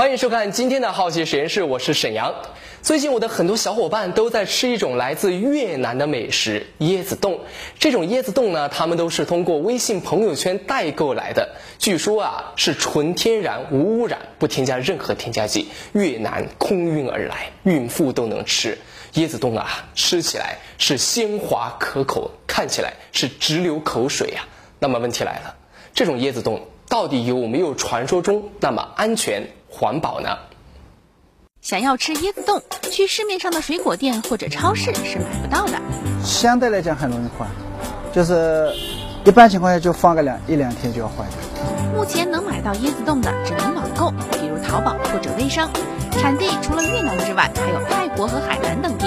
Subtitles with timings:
[0.00, 2.34] 欢迎收看今天的好奇实验室，我是沈阳。
[2.80, 7.40] 最近我的很多小伙伴都在吃一种来自越南的美食椰子冻。
[7.78, 11.50] 这种椰子冻呢，他们都是通过微信朋友圈代购来的。
[11.78, 15.68] 据说啊，是纯天然、无污染，不添加任何添加剂。
[15.92, 18.78] 越南空运而来，孕妇都能吃
[19.16, 19.86] 椰子冻啊！
[19.94, 24.46] 吃起来是鲜滑可口，看起来是直流口水呀。
[24.78, 25.56] 那么问题来了，
[25.92, 30.28] 这种椰子冻到底有没有传说中那么安全环保呢？
[31.60, 35.78] 想要吃椰子冻，去市面上的水果店或者超市是买不到的。
[36.24, 37.46] 相对来讲很容易坏，
[38.12, 38.72] 就是
[39.24, 41.94] 一般情况下就放个两一两天就要坏掉。
[41.94, 45.70] 目前能买到椰子冻的只能网购，比如淘宝或者微商。
[46.12, 49.06] 产地除了越南之外，还有泰国和海南等地。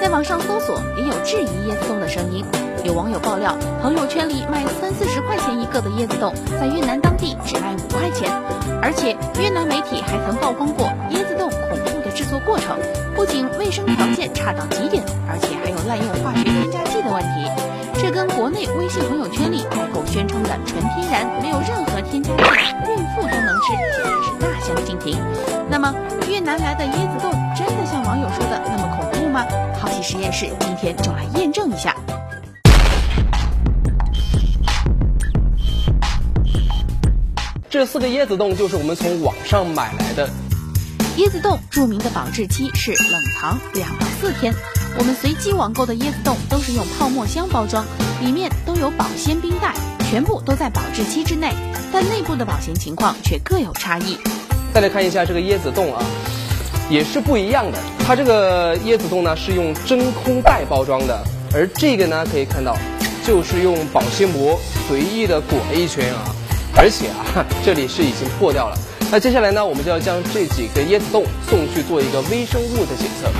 [0.00, 2.44] 在网上搜索，也有质疑椰子冻的声音。
[2.84, 8.28] 有网友爆料，朋友圈里卖三四十块钱一个的椰子冻，在越南当地只卖五块钱。
[8.82, 12.76] 而且越南媒体还曾曝光过椰子冻恐怖的制作过程，
[13.14, 17.46] 不仅卫生条件差到极点，而且还有滥用化学添加剂的问题。
[18.02, 22.42] 这跟国内微信朋友圈里代购宣称的纯天然、没有任何添加剂、
[22.90, 25.16] 孕妇都能吃，简直是大相径庭。
[25.70, 25.94] 那么
[26.28, 29.46] 越南来的椰子冻真的像网友说的那么恐怖吗？
[29.78, 31.94] 好奇实验室今天就来验证一下。
[37.72, 40.28] 这四个椰子冻就是我们从网上买来的。
[41.16, 44.52] 椰子冻著名的保质期是冷藏两到四天。
[44.98, 47.82] 我们随机网购的椰子冻都是用泡沫箱包装，
[48.20, 49.74] 里面都有保鲜冰袋，
[50.10, 51.50] 全部都在保质期之内，
[51.90, 54.18] 但内部的保鲜情况却各有差异。
[54.74, 56.04] 再来看一下这个椰子冻啊，
[56.90, 57.78] 也是不一样的。
[58.00, 62.76] 它这个椰子冻呢是用真空袋包装的，而这个呢可以看到，
[63.24, 66.36] 就是用保鲜膜随意的裹了一圈啊。
[66.76, 68.76] 而且啊， 这里是已经破掉了。
[69.10, 73.30] 那接下来呢，我们就要将这几个椰子冻送去做一个微生物的检测。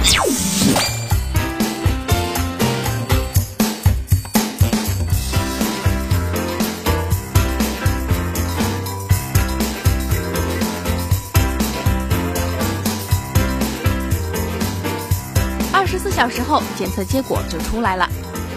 [15.73, 18.09] 二十四小时后，检测结果就出来了。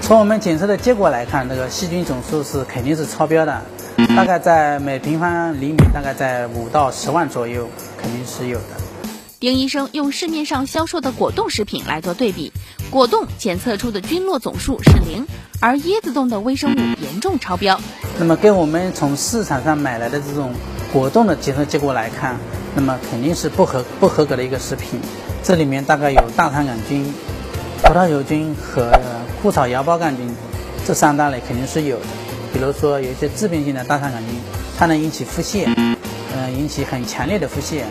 [0.02, 3.62] 从我们检测的结果来看，那个细菌总数是肯定是超标的。
[4.16, 8.66] 大概在每平方厘米，大概在五到十万左右，肯定是有的。
[9.40, 12.52] 丁医生用市面上销售的果冻食品来做对比，
[12.90, 15.28] 果冻检测出的菌落总数是零，
[15.60, 17.80] 而椰子冻的微生物严重超标。
[18.18, 20.52] 那么跟我们从市场上买来的这种
[20.92, 22.38] 果冻的检测结果来看，
[22.76, 25.00] 那么肯定是不合不合格的一个食品。
[25.44, 27.06] 这里面大概有大肠杆菌、
[27.84, 28.92] 葡萄球菌和
[29.42, 30.28] 枯草芽孢杆菌
[30.86, 32.06] 这三大类肯定是有的。
[32.56, 34.34] 比如说，有一些致病性的大肠杆菌，
[34.80, 37.82] 它能引起腹泻，嗯，引起很强烈的腹泻。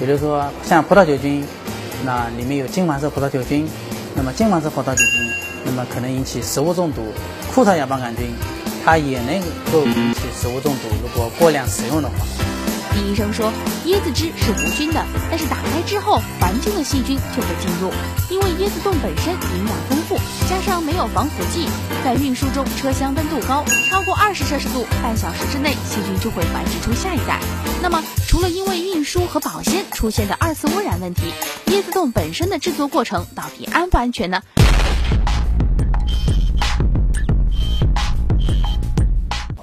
[0.00, 1.46] 比如说，像葡萄球菌，
[2.04, 3.68] 那里面有金黄色葡萄球菌，
[4.16, 5.30] 那么金黄色葡萄球菌，
[5.64, 7.02] 那么可能引起食物中毒。
[7.54, 8.26] 枯草芽孢杆菌，
[8.84, 9.40] 它也能
[9.70, 12.14] 够引起食物中毒，如果过量食用的话。
[13.00, 13.52] 医生说，
[13.86, 17.92] 椰子汁是无菌的，但是打开之后，环境的细菌就会进入。
[18.30, 21.68] 因为椰子冻本身营养丰富，加上没有防腐剂，
[22.04, 27.40] 在运输中车厢温度高，超过二十摄氏度，半小时之内细菌就会繁殖出下一代。
[27.82, 31.32] 那么，除了因为运输和保鲜出现的二次污染问题，
[31.66, 34.42] 椰子冻本身的制作过程到底安不安全呢？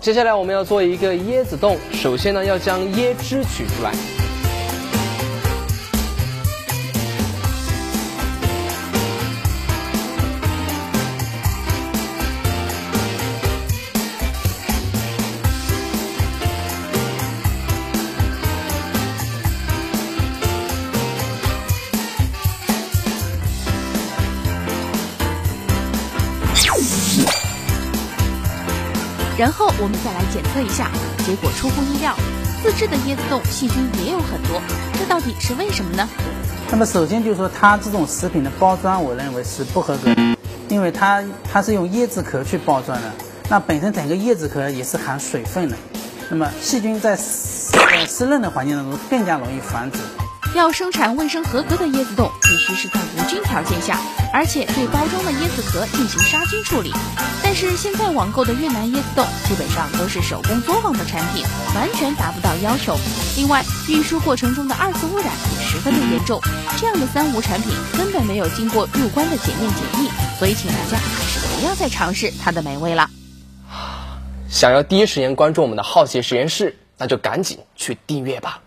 [0.06, 4.25] 接下来我们要做一个椰子冻，首先呢要将椰汁取出来。
[29.38, 30.90] 然后我们再来检测一下，
[31.26, 32.16] 结果出乎意料，
[32.64, 34.62] 自制的椰子冻细菌也有很多，
[34.98, 36.08] 这到底是为什么呢？
[36.72, 40.38] 那么首先就是说，它这种食品的包装，我认为是不合格的，
[40.70, 41.22] 因为它
[41.52, 43.12] 它是用椰子壳去包装的，
[43.50, 45.76] 那本身整个椰子壳也是含水分的，
[46.30, 47.74] 那么细菌在湿
[48.08, 50.00] 湿润的环境当中更加容易繁殖。
[50.56, 54.00] 要生产卫生合格的椰子冻，必须是在无菌条件下，
[54.34, 56.94] 而且对包装的椰子壳进行杀菌处理。
[57.44, 62.98] 但是现在网购的越南椰子冻基本上都是手工作坊的产品，完全达不到要求。
[63.38, 66.40] 另外，运输过程中的二次污染也十分的严重，
[66.78, 70.10] 这样的三无产品根本没有经过入关的检验检疫，
[70.40, 73.10] 所以请大家还是不要再尝试它的美味了。
[74.50, 78.62] 想要第一时间关注我们的好奇实验室，那就赶紧去订阅吧。